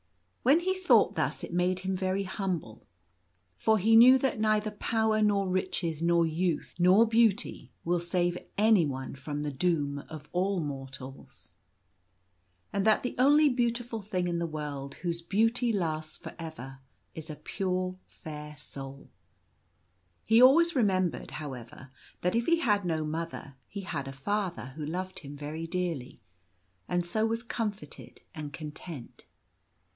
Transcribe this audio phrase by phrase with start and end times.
[0.41, 2.87] When he thought thus it made him very humble;
[3.53, 8.83] for he knew that neither power, nor riches, nor youth, nor beauty will save any
[8.83, 11.51] one from the doom of all mortals,
[12.73, 12.87] How Living Things loved him.
[12.87, 16.33] 1 5 and that the only beautiful thing in the world whose beauty lasts for
[16.39, 16.79] ever
[17.13, 19.11] is a pure, fair soul.
[20.25, 21.91] He always remembered, however,
[22.21, 26.23] that if he had no mother he had a father who loved him very dearly,
[26.87, 29.27] and so was comforted and content.